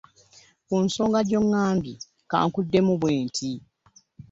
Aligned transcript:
Ku 0.67 0.75
nsonga 0.85 1.19
gy'ogambye 1.29 1.93
ka 2.29 2.37
nkuddemu 2.47 2.93
bwe 3.01 3.11
nti. 3.25 3.49